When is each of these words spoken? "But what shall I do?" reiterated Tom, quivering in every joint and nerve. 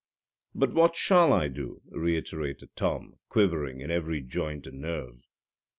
"But 0.55 0.73
what 0.73 0.95
shall 0.95 1.31
I 1.31 1.47
do?" 1.47 1.83
reiterated 1.91 2.75
Tom, 2.75 3.19
quivering 3.29 3.81
in 3.81 3.91
every 3.91 4.19
joint 4.23 4.65
and 4.65 4.81
nerve. 4.81 5.27